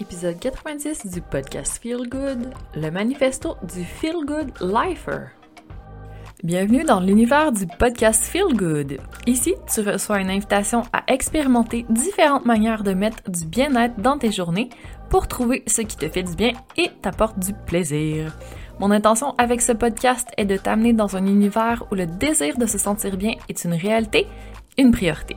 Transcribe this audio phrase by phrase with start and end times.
[0.00, 5.28] épisode 90 du podcast Feel Good, le manifesto du Feel Good Lifer.
[6.42, 8.98] Bienvenue dans l'univers du podcast Feel Good.
[9.26, 14.30] Ici, tu reçois une invitation à expérimenter différentes manières de mettre du bien-être dans tes
[14.30, 14.68] journées
[15.08, 18.36] pour trouver ce qui te fait du bien et t'apporte du plaisir.
[18.78, 22.66] Mon intention avec ce podcast est de t'amener dans un univers où le désir de
[22.66, 24.26] se sentir bien est une réalité,
[24.76, 25.36] une priorité.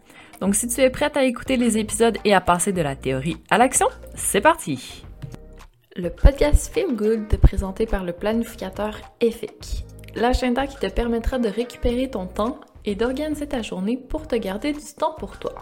[0.41, 3.37] Donc si tu es prête à écouter les épisodes et à passer de la théorie
[3.51, 5.05] à l'action, c'est parti!
[5.95, 9.85] Le podcast Feel Good présenté par le planificateur EFIC,
[10.15, 14.73] l'agenda qui te permettra de récupérer ton temps et d'organiser ta journée pour te garder
[14.73, 15.53] du temps pour toi.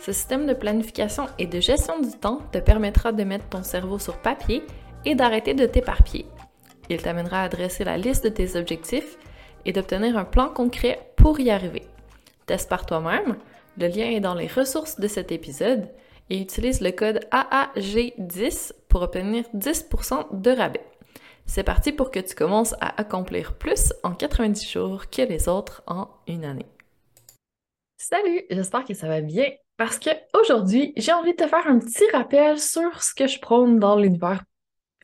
[0.00, 3.98] Ce système de planification et de gestion du temps te permettra de mettre ton cerveau
[3.98, 4.62] sur papier
[5.04, 6.26] et d'arrêter de t'éparpiller.
[6.88, 9.18] Il t'amènera à dresser la liste de tes objectifs
[9.64, 11.82] et d'obtenir un plan concret pour y arriver.
[12.46, 13.36] Teste par toi-même,
[13.78, 15.88] le lien est dans les ressources de cet épisode
[16.30, 20.84] et utilise le code AAG10 pour obtenir 10% de rabais.
[21.44, 25.82] C'est parti pour que tu commences à accomplir plus en 90 jours que les autres
[25.86, 26.66] en une année.
[27.98, 31.78] Salut, j'espère que ça va bien parce que aujourd'hui, j'ai envie de te faire un
[31.78, 34.42] petit rappel sur ce que je prône dans l'univers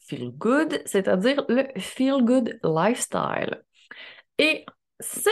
[0.00, 3.62] feel good, c'est-à-dire le feel good lifestyle.
[4.38, 4.64] Et
[5.00, 5.30] c'est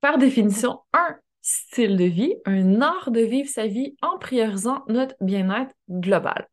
[0.00, 5.14] par définition un style de vie, un art de vivre sa vie en priorisant notre
[5.20, 6.48] bien-être global.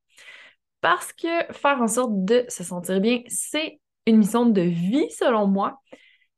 [0.81, 5.47] Parce que faire en sorte de se sentir bien, c'est une mission de vie selon
[5.47, 5.79] moi.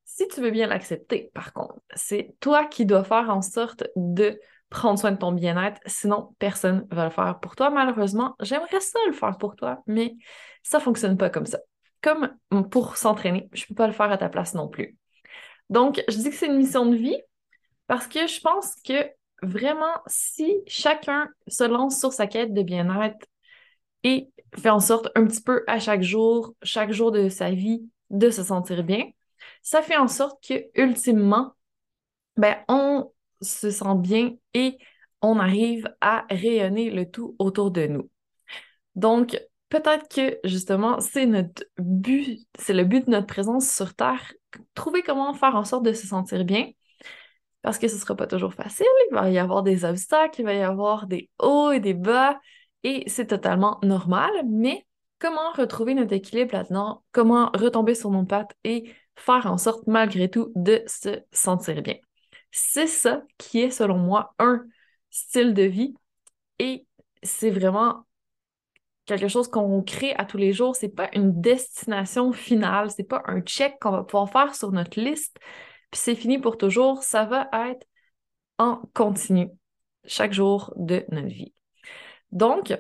[0.06, 4.40] Si tu veux bien l'accepter, par contre, c'est toi qui dois faire en sorte de
[4.70, 7.72] prendre soin de ton bien-être, sinon personne ne va le faire pour toi.
[7.72, 10.16] Malheureusement, j'aimerais ça le faire pour toi, mais
[10.62, 11.58] ça ne fonctionne pas comme ça.
[12.02, 12.30] Comme
[12.70, 14.96] pour s'entraîner, je ne peux pas le faire à ta place non plus.
[15.70, 17.18] Donc, je dis que c'est une mission de vie
[17.94, 19.08] parce que je pense que
[19.44, 23.28] vraiment, si chacun se lance sur sa quête de bien-être
[24.02, 27.88] et fait en sorte un petit peu à chaque jour, chaque jour de sa vie,
[28.10, 29.12] de se sentir bien,
[29.62, 31.54] ça fait en sorte que ultimement,
[32.36, 33.12] ben, on
[33.42, 34.80] se sent bien et
[35.22, 38.10] on arrive à rayonner le tout autour de nous.
[38.96, 39.40] Donc,
[39.70, 44.34] peut-être que justement, c'est notre but, c'est le but de notre présence sur Terre,
[44.74, 46.72] trouver comment faire en sorte de se sentir bien
[47.64, 50.44] parce que ce ne sera pas toujours facile, il va y avoir des obstacles, il
[50.44, 52.40] va y avoir des hauts et des bas,
[52.84, 54.86] et c'est totalement normal, mais
[55.18, 60.30] comment retrouver notre équilibre là-dedans, comment retomber sur nos pattes et faire en sorte malgré
[60.30, 61.96] tout de se sentir bien?
[62.52, 64.66] C'est ça qui est selon moi un
[65.10, 65.96] style de vie
[66.60, 66.86] et
[67.24, 68.06] c'est vraiment
[69.06, 73.24] quelque chose qu'on crée à tous les jours, c'est pas une destination finale, c'est pas
[73.26, 75.38] un check qu'on va pouvoir faire sur notre liste,
[75.94, 77.86] puis c'est fini pour toujours, ça va être
[78.58, 79.52] en continu
[80.06, 81.54] chaque jour de notre vie.
[82.32, 82.76] Donc,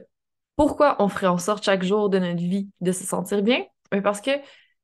[0.55, 3.63] pourquoi on ferait en sorte chaque jour de notre vie de se sentir bien?
[3.91, 4.31] Ben, parce que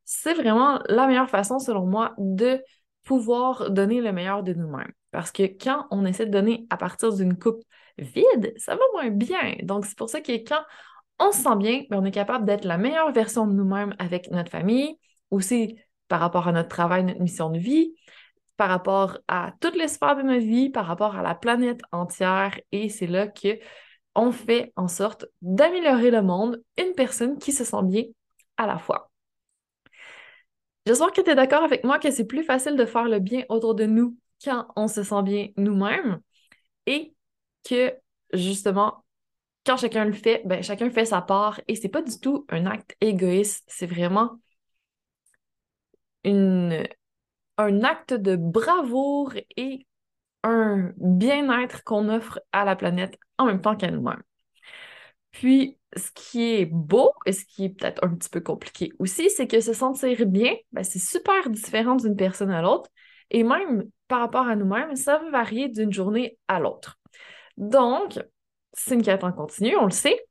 [0.06, 2.64] c'est vraiment la meilleure façon, selon moi, de
[3.04, 4.94] pouvoir donner le meilleur de nous-mêmes.
[5.10, 7.64] Parce que quand on essaie de donner à partir d'une coupe
[7.98, 9.56] vide, ça va moins bien.
[9.64, 10.62] Donc, c'est pour ça que quand
[11.18, 14.30] on se sent bien, ben, on est capable d'être la meilleure version de nous-mêmes avec
[14.30, 15.00] notre famille,
[15.32, 15.80] aussi
[16.10, 17.96] par rapport à notre travail, notre mission de vie,
[18.60, 22.60] par rapport à toutes les sphères de notre vie, par rapport à la planète entière.
[22.74, 23.58] Et c'est là que
[24.16, 28.04] on fait en sorte d'améliorer le monde, une personne qui se sent bien
[28.58, 29.12] à la fois.
[30.86, 33.46] J'espère que tu es d'accord avec moi que c'est plus facile de faire le bien
[33.48, 36.20] autour de nous quand on se sent bien nous-mêmes
[36.86, 37.14] et
[37.64, 37.94] que
[38.34, 39.06] justement,
[39.66, 42.66] quand chacun le fait, ben, chacun fait sa part et c'est pas du tout un
[42.66, 44.38] acte égoïste, c'est vraiment
[46.26, 46.86] une,
[47.60, 49.86] un acte de bravoure et
[50.44, 54.24] un bien-être qu'on offre à la planète en même temps qu'à nous-mêmes.
[55.32, 59.30] Puis, ce qui est beau et ce qui est peut-être un petit peu compliqué aussi,
[59.30, 62.90] c'est que se sentir bien, ben, c'est super différent d'une personne à l'autre.
[63.30, 66.98] Et même par rapport à nous-mêmes, ça va varier d'une journée à l'autre.
[67.58, 68.20] Donc,
[68.74, 70.26] c'est une quête en continu, on le sait.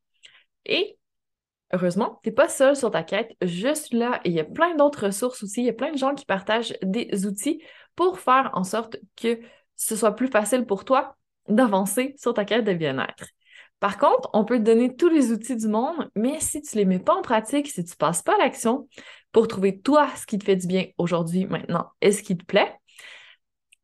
[1.72, 4.44] Heureusement, tu n'es pas seul sur ta quête, je suis là et il y a
[4.44, 7.62] plein d'autres ressources aussi, il y a plein de gens qui partagent des outils
[7.94, 9.40] pour faire en sorte que
[9.76, 11.16] ce soit plus facile pour toi
[11.48, 13.28] d'avancer sur ta quête de bien-être.
[13.80, 16.84] Par contre, on peut te donner tous les outils du monde, mais si tu les
[16.84, 18.88] mets pas en pratique, si tu ne passes pas à l'action,
[19.30, 22.44] pour trouver toi ce qui te fait du bien aujourd'hui, maintenant, et ce qui te
[22.44, 22.74] plaît,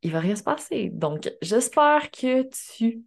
[0.03, 0.91] il va rien se passer.
[0.93, 3.03] Donc, j'espère que tu,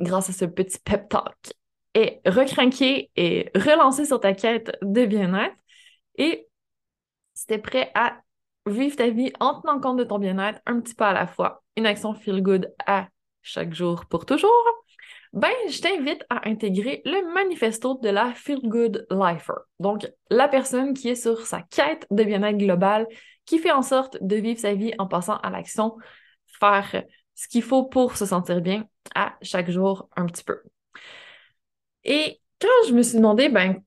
[0.00, 1.52] grâce à ce petit pep talk,
[1.94, 5.56] es recrinqué et relancé sur ta quête de bien-être
[6.16, 6.48] et
[7.34, 8.20] si tu es prêt à
[8.66, 11.62] vivre ta vie en tenant compte de ton bien-être un petit peu à la fois,
[11.76, 13.08] une action feel good à
[13.42, 14.64] chaque jour pour toujours,
[15.32, 19.54] ben, je t'invite à intégrer le manifesto de la Feel Good Lifer.
[19.80, 23.06] Donc, la personne qui est sur sa quête de bien-être global,
[23.46, 25.96] qui fait en sorte de vivre sa vie en passant à l'action,
[26.60, 27.04] faire
[27.34, 28.84] ce qu'il faut pour se sentir bien
[29.14, 30.60] à chaque jour un petit peu.
[32.04, 33.82] Et quand je me suis demandé, ben,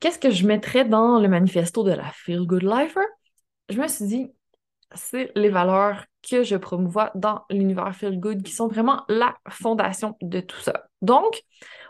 [0.00, 3.04] qu'est-ce que je mettrais dans le manifesto de la Feel Good Lifer,
[3.68, 4.30] je me suis dit,
[4.94, 10.16] c'est les valeurs que je promouvois dans l'univers Feel Good qui sont vraiment la fondation
[10.22, 10.88] de tout ça.
[11.02, 11.42] Donc,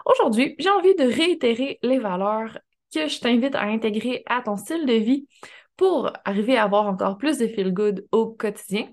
[0.05, 2.59] aujourd'hui, j'ai envie de réitérer les valeurs
[2.93, 5.29] que je t'invite à intégrer à ton style de vie
[5.77, 8.89] pour arriver à avoir encore plus de Feel Good au quotidien.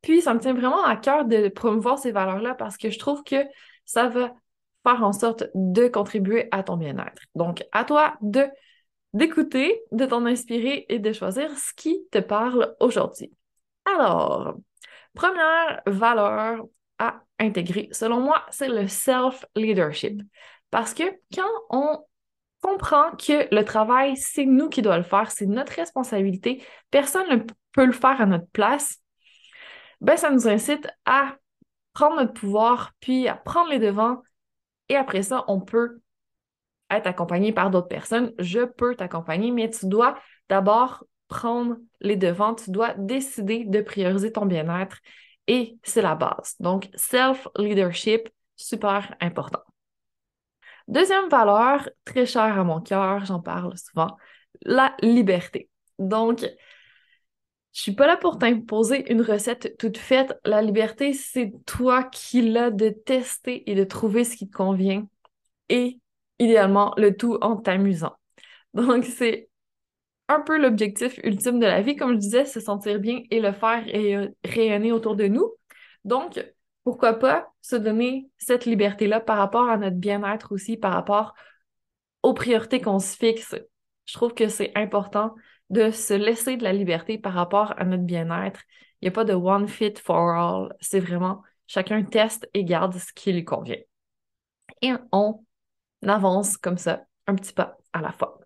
[0.00, 3.22] Puis, ça me tient vraiment à cœur de promouvoir ces valeurs-là parce que je trouve
[3.24, 3.36] que
[3.84, 4.32] ça va
[4.94, 7.22] en sorte de contribuer à ton bien-être.
[7.34, 8.46] Donc, à toi de
[9.14, 13.32] d'écouter, de t'en inspirer et de choisir ce qui te parle aujourd'hui.
[13.86, 14.54] Alors,
[15.14, 16.66] première valeur
[16.98, 20.20] à intégrer, selon moi, c'est le self-leadership.
[20.70, 22.04] Parce que quand on
[22.60, 27.42] comprend que le travail, c'est nous qui doit le faire, c'est notre responsabilité, personne ne
[27.72, 28.98] peut le faire à notre place,
[30.00, 31.36] ben ça nous incite à
[31.92, 34.22] prendre notre pouvoir, puis à prendre les devants,
[34.88, 36.00] et après ça, on peut
[36.90, 38.32] être accompagné par d'autres personnes.
[38.38, 40.18] Je peux t'accompagner, mais tu dois
[40.48, 44.98] d'abord prendre les devants, tu dois décider de prioriser ton bien-être
[45.46, 46.56] et c'est la base.
[46.60, 49.62] Donc, self-leadership, super important.
[50.88, 54.16] Deuxième valeur, très chère à mon cœur, j'en parle souvent,
[54.62, 55.68] la liberté.
[55.98, 56.46] Donc,
[57.78, 60.36] je suis pas là pour t'imposer une recette toute faite.
[60.44, 65.06] La liberté, c'est toi qui l'as de tester et de trouver ce qui te convient
[65.68, 66.00] et
[66.40, 68.16] idéalement le tout en t'amusant.
[68.74, 69.48] Donc, c'est
[70.26, 73.52] un peu l'objectif ultime de la vie, comme je disais, se sentir bien et le
[73.52, 75.54] faire et rayonner autour de nous.
[76.04, 76.44] Donc,
[76.82, 81.32] pourquoi pas se donner cette liberté-là par rapport à notre bien-être aussi, par rapport
[82.24, 83.54] aux priorités qu'on se fixe.
[84.08, 85.34] Je trouve que c'est important
[85.68, 88.62] de se laisser de la liberté par rapport à notre bien-être.
[89.00, 90.74] Il n'y a pas de one fit for all.
[90.80, 93.76] C'est vraiment chacun teste et garde ce qui lui convient.
[94.80, 95.44] Et on
[96.06, 98.40] avance comme ça, un petit pas à la fois.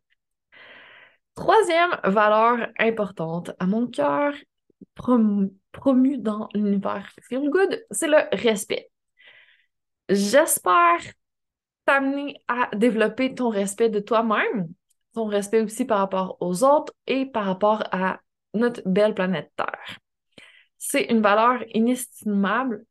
[1.37, 4.35] Troisième valeur importante à mon cœur,
[4.95, 8.91] promue dans l'univers Feel Good, c'est le respect.
[10.09, 10.99] J'espère
[11.85, 14.69] t'amener à développer ton respect de toi-même,
[15.15, 18.21] ton respect aussi par rapport aux autres et par rapport à
[18.55, 19.99] notre belle planète Terre.
[20.79, 22.85] C'est une valeur inestimable.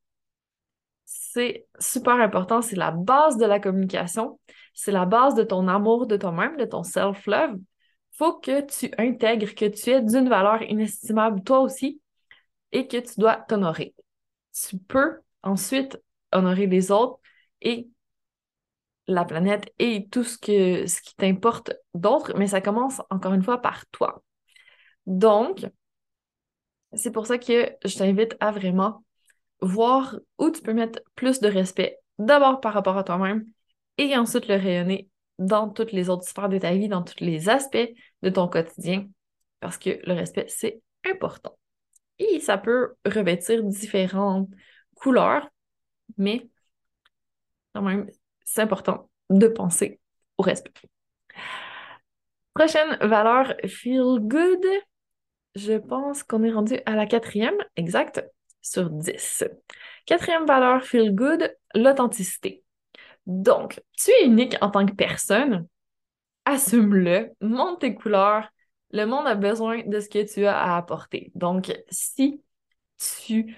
[1.06, 2.62] C'est super important.
[2.62, 4.39] C'est la base de la communication.
[4.73, 7.57] C'est la base de ton amour de toi-même, de ton self-love.
[8.13, 12.01] Faut que tu intègres que tu es d'une valeur inestimable toi aussi
[12.71, 13.94] et que tu dois t'honorer.
[14.53, 16.01] Tu peux ensuite
[16.31, 17.19] honorer les autres
[17.62, 17.88] et
[19.07, 23.44] la planète et tout ce, que, ce qui t'importe d'autre, mais ça commence encore une
[23.44, 24.24] fois par toi.
[25.06, 25.65] Donc,
[26.94, 29.04] c'est pour ça que je t'invite à vraiment
[29.61, 33.45] voir où tu peux mettre plus de respect, d'abord par rapport à toi-même
[33.97, 35.09] et ensuite le rayonner
[35.40, 37.90] dans toutes les autres sphères de ta vie, dans tous les aspects
[38.21, 39.07] de ton quotidien,
[39.59, 41.57] parce que le respect, c'est important.
[42.19, 44.49] Et ça peut revêtir différentes
[44.95, 45.49] couleurs,
[46.18, 46.47] mais
[47.73, 48.09] quand même,
[48.45, 50.00] c'est important de penser
[50.38, 50.74] au respect.
[52.54, 54.66] Prochaine valeur, feel good.
[55.56, 58.26] Je pense qu'on est rendu à la quatrième, exact,
[58.62, 59.45] sur 10.
[60.06, 62.64] Quatrième valeur, feel good, l'authenticité.
[63.26, 65.68] Donc, tu es unique en tant que personne,
[66.45, 68.50] assume-le, monte tes couleurs.
[68.92, 71.31] Le monde a besoin de ce que tu as à apporter.
[71.36, 72.42] Donc, si
[72.98, 73.56] tu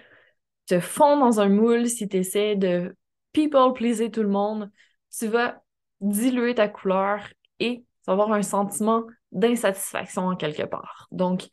[0.68, 2.96] te fonds dans un moule, si tu essaies de
[3.34, 4.72] people pleaser tout le monde,
[5.18, 5.62] tu vas
[6.02, 7.28] diluer ta couleur
[7.60, 11.08] et avoir un sentiment d'insatisfaction en quelque part.
[11.12, 11.50] Donc,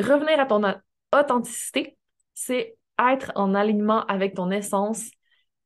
[0.00, 0.62] revenir à ton
[1.12, 1.96] authenticité,
[2.34, 5.10] c'est être en alignement avec ton essence,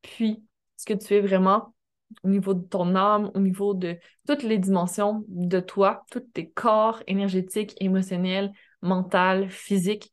[0.02, 0.42] puis
[0.76, 1.74] ce que tu es vraiment
[2.22, 6.50] au niveau de ton âme, au niveau de toutes les dimensions de toi, tous tes
[6.50, 10.10] corps énergétiques, émotionnels, mental, physiques.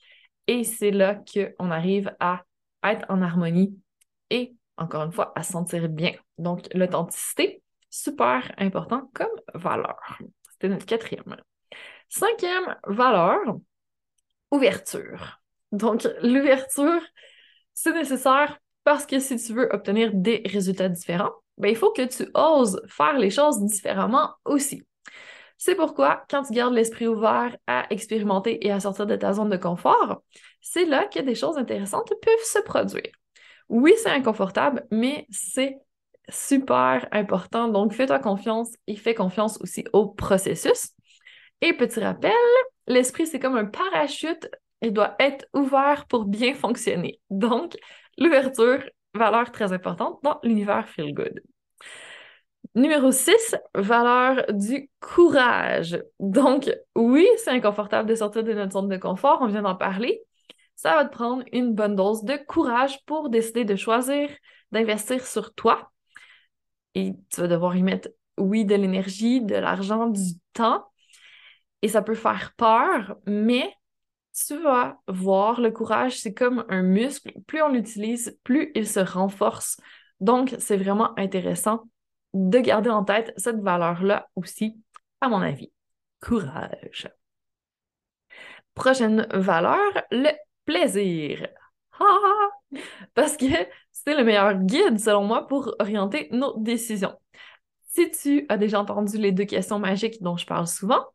[0.48, 2.44] Et c'est là qu'on arrive à
[2.84, 3.78] être en harmonie
[4.30, 6.14] et encore une fois, à se sentir bien.
[6.38, 10.18] Donc, l'authenticité, super important comme valeur.
[10.52, 11.38] C'était notre quatrième.
[12.10, 13.40] Cinquième valeur,
[14.52, 15.40] ouverture.
[15.72, 17.02] Donc, l'ouverture,
[17.74, 22.06] c'est nécessaire parce que si tu veux obtenir des résultats différents, ben, il faut que
[22.06, 24.84] tu oses faire les choses différemment aussi.
[25.58, 29.50] C'est pourquoi, quand tu gardes l'esprit ouvert à expérimenter et à sortir de ta zone
[29.50, 30.22] de confort,
[30.62, 33.12] c'est là que des choses intéressantes peuvent se produire.
[33.70, 35.78] Oui, c'est inconfortable, mais c'est
[36.30, 37.68] super important.
[37.68, 40.92] Donc, fais-toi confiance et fais confiance aussi au processus.
[41.62, 42.32] Et petit rappel,
[42.88, 44.50] l'esprit, c'est comme un parachute.
[44.82, 47.22] Il doit être ouvert pour bien fonctionner.
[47.30, 47.76] Donc,
[48.18, 51.42] l'ouverture, valeur très importante dans l'univers Feel Good.
[52.76, 56.02] Numéro 6, valeur du courage.
[56.20, 60.24] Donc, oui, c'est inconfortable de sortir de notre zone de confort, on vient d'en parler.
[60.84, 64.30] Ça va te prendre une bonne dose de courage pour décider de choisir
[64.74, 65.94] d'investir sur toi.
[66.94, 70.84] Et tu vas devoir y mettre, oui, de l'énergie, de l'argent, du temps.
[71.84, 73.74] Et ça peut faire peur, mais
[74.36, 77.32] tu vas voir, le courage, c'est comme un muscle.
[77.48, 79.78] Plus on l'utilise, plus il se renforce.
[80.20, 81.86] Donc, c'est vraiment intéressant
[82.34, 84.78] de garder en tête cette valeur-là aussi,
[85.22, 85.72] à mon avis.
[86.20, 87.10] Courage.
[88.74, 89.80] Prochaine valeur,
[90.12, 90.32] le
[90.66, 91.48] plaisir.
[93.14, 93.46] Parce que
[93.92, 97.14] c'est le meilleur guide, selon moi, pour orienter nos décisions.
[97.90, 101.06] Si tu as déjà entendu les deux questions magiques dont je parle souvent,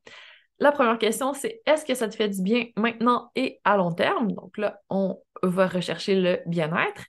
[0.61, 3.93] la première question, c'est est-ce que ça te fait du bien maintenant et à long
[3.93, 4.33] terme?
[4.33, 7.05] Donc là, on va rechercher le bien-être.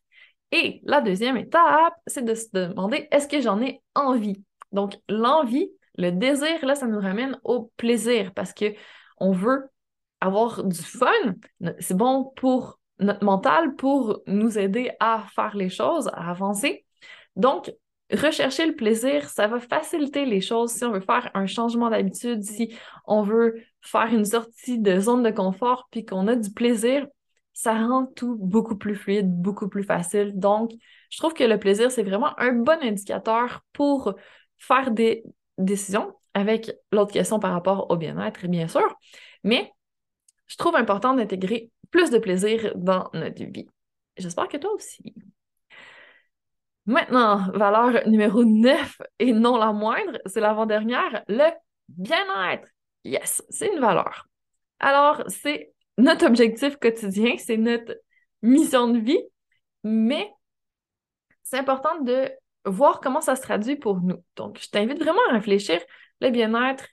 [0.52, 4.44] Et la deuxième étape, c'est de se demander est-ce que j'en ai envie?
[4.72, 8.74] Donc, l'envie, le désir, là, ça nous ramène au plaisir parce que
[9.18, 9.70] on veut
[10.22, 11.08] avoir du fun.
[11.80, 16.86] C'est bon pour notre mental, pour nous aider à faire les choses, à avancer.
[17.36, 17.74] Donc,
[18.12, 22.44] rechercher le plaisir, ça va faciliter les choses si on veut faire un changement d'habitude,
[22.44, 27.08] si on veut faire une sortie de zone de confort, puis qu'on a du plaisir,
[27.54, 30.32] ça rend tout beaucoup plus fluide, beaucoup plus facile.
[30.36, 30.72] Donc,
[31.10, 34.14] je trouve que le plaisir, c'est vraiment un bon indicateur pour
[34.58, 35.24] faire des
[35.58, 38.88] décisions avec l'autre question par rapport au bien-être, bien sûr.
[39.44, 39.72] Mais
[40.50, 43.70] je trouve important d'intégrer plus de plaisir dans notre vie.
[44.18, 45.16] J'espère que toi aussi.
[46.86, 51.52] Maintenant, valeur numéro 9 et non la moindre, c'est l'avant-dernière, le
[51.88, 52.68] bien-être.
[53.06, 54.28] Yes, c'est une valeur.
[54.80, 57.94] Alors, c'est notre objectif quotidien, c'est notre
[58.42, 59.22] mission de vie,
[59.84, 60.32] mais
[61.44, 62.32] c'est important de
[62.66, 64.24] voir comment ça se traduit pour nous.
[64.36, 65.80] Donc, je t'invite vraiment à réfléchir
[66.22, 66.88] le bien-être.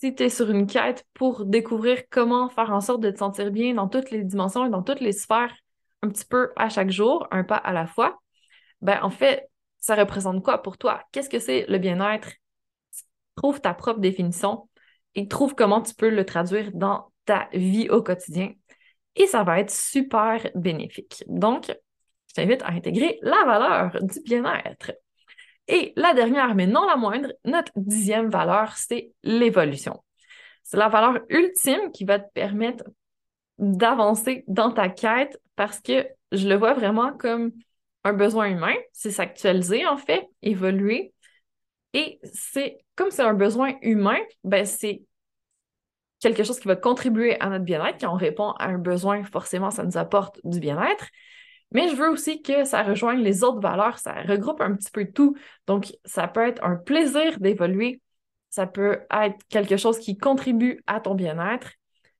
[0.00, 3.50] Si tu es sur une quête pour découvrir comment faire en sorte de te sentir
[3.50, 5.54] bien dans toutes les dimensions et dans toutes les sphères,
[6.00, 8.18] un petit peu à chaque jour, un pas à la fois,
[8.80, 11.02] ben en fait, ça représente quoi pour toi?
[11.12, 12.30] Qu'est-ce que c'est le bien-être?
[13.36, 14.70] Trouve ta propre définition
[15.16, 18.54] et trouve comment tu peux le traduire dans ta vie au quotidien
[19.16, 21.24] et ça va être super bénéfique.
[21.26, 24.92] Donc, je t'invite à intégrer la valeur du bien-être.
[25.70, 30.02] Et la dernière, mais non la moindre, notre dixième valeur, c'est l'évolution.
[30.64, 32.84] C'est la valeur ultime qui va te permettre
[33.58, 37.52] d'avancer dans ta quête parce que je le vois vraiment comme
[38.02, 41.12] un besoin humain, c'est s'actualiser en fait, évoluer.
[41.92, 45.02] Et c'est comme c'est un besoin humain, ben c'est
[46.18, 49.70] quelque chose qui va contribuer à notre bien-être, quand on répond à un besoin, forcément,
[49.70, 51.06] ça nous apporte du bien-être.
[51.72, 55.06] Mais je veux aussi que ça rejoigne les autres valeurs, ça regroupe un petit peu
[55.06, 55.36] tout.
[55.66, 58.00] Donc, ça peut être un plaisir d'évoluer,
[58.48, 61.72] ça peut être quelque chose qui contribue à ton bien-être,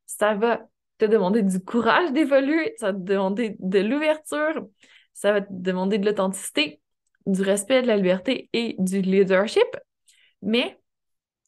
[0.06, 0.60] ça va
[0.98, 4.66] te demander du courage d'évoluer, ça va te demander de l'ouverture,
[5.14, 6.80] ça va te demander de l'authenticité,
[7.26, 9.66] du respect, de la liberté et du leadership.
[10.42, 10.78] Mais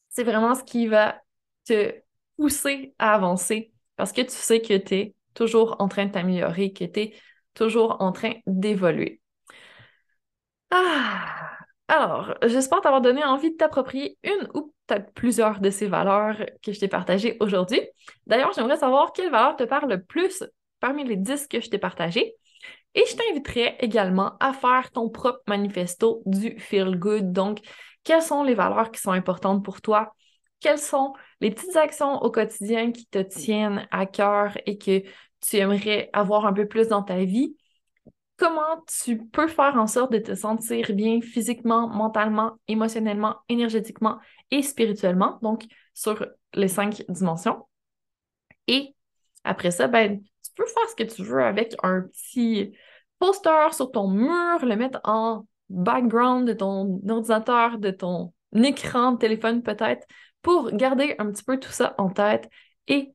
[0.08, 1.20] c'est vraiment ce qui va
[1.64, 1.94] te
[2.36, 6.72] pousser à avancer parce que tu sais que tu es toujours en train de t'améliorer,
[6.72, 7.14] que tu es
[7.54, 9.20] toujours en train d'évoluer.
[10.70, 11.52] Ah!
[11.88, 16.72] Alors, j'espère t'avoir donné envie de t'approprier une ou peut-être plusieurs de ces valeurs que
[16.72, 17.80] je t'ai partagées aujourd'hui.
[18.26, 20.42] D'ailleurs, j'aimerais savoir quelle valeur te parle le plus
[20.80, 22.34] parmi les 10 que je t'ai partagées.
[22.94, 27.32] Et je t'inviterai également à faire ton propre manifesto du Feel Good.
[27.32, 27.58] Donc,
[28.04, 30.14] quelles sont les valeurs qui sont importantes pour toi?
[30.60, 35.02] Quelles sont les petites actions au quotidien qui te tiennent à cœur et que
[35.42, 37.56] tu aimerais avoir un peu plus dans ta vie?
[38.36, 44.18] Comment tu peux faire en sorte de te sentir bien physiquement, mentalement, émotionnellement, énergétiquement
[44.50, 47.66] et spirituellement, donc sur les cinq dimensions?
[48.66, 48.94] Et
[49.44, 52.72] après ça, ben, tu peux faire ce que tu veux avec un petit
[53.18, 59.18] poster sur ton mur, le mettre en background de ton ordinateur, de ton écran de
[59.18, 60.06] téléphone peut-être,
[60.42, 62.48] pour garder un petit peu tout ça en tête
[62.88, 63.14] et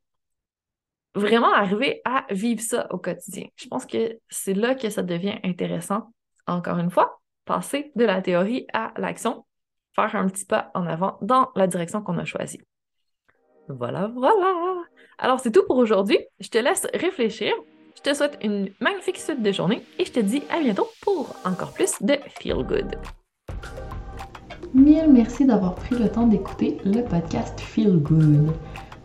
[1.18, 3.48] vraiment arriver à vivre ça au quotidien.
[3.56, 6.12] Je pense que c'est là que ça devient intéressant.
[6.48, 9.46] Encore une fois, passer de la théorie à l'action,
[9.94, 12.62] faire un petit pas en avant dans la direction qu'on a choisie.
[13.68, 14.84] Voilà, voilà.
[15.18, 16.20] Alors, c'est tout pour aujourd'hui.
[16.40, 17.54] Je te laisse réfléchir.
[17.96, 21.36] Je te souhaite une magnifique suite de journée et je te dis à bientôt pour
[21.44, 22.96] encore plus de Feel Good.
[24.74, 28.54] Mille merci d'avoir pris le temps d'écouter le podcast Feel Good.